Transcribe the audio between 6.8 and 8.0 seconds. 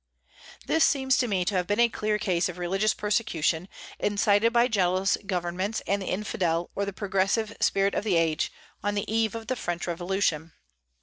the progressive spirit